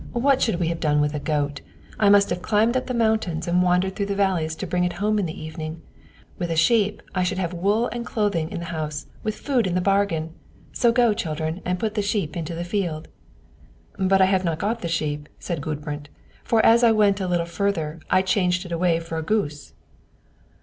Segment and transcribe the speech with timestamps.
[0.13, 1.61] What should we have done with a goat?
[1.99, 4.93] I must have climbed up the mountains and wandered through the valleys to bring it
[4.93, 5.83] home in the evening.
[6.39, 9.75] With a sheep I should have wool and clothing in the house, with food into
[9.75, 10.33] the bargain.
[10.73, 13.09] So go, children, and put the sheep into the field."
[13.99, 16.09] "But I have not got the sheep," said Gudbrand,
[16.43, 19.73] "for as I went a little further, I changed it away for a goose."